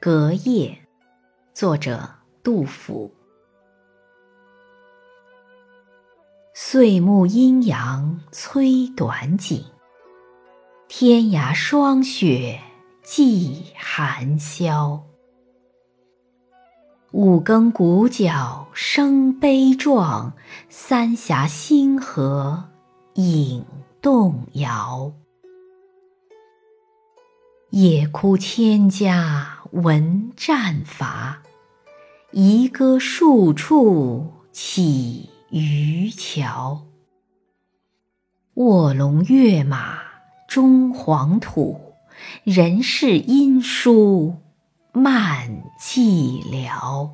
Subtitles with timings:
[0.00, 0.78] 隔夜，
[1.52, 2.08] 作者
[2.44, 3.12] 杜甫。
[6.54, 9.64] 岁暮阴阳催短景，
[10.86, 12.60] 天涯霜雪
[13.02, 15.02] 霁寒宵。
[17.10, 20.32] 五更鼓角声悲壮，
[20.68, 22.68] 三峡星河
[23.14, 23.66] 影
[24.00, 25.12] 动摇。
[27.70, 29.57] 夜哭千家。
[29.72, 31.42] 闻战伐，
[32.30, 36.86] 遗歌数处起渔樵。
[38.54, 39.98] 卧龙跃马
[40.48, 41.78] 终黄土，
[42.44, 44.36] 人事音书
[44.92, 47.10] 漫寂寥。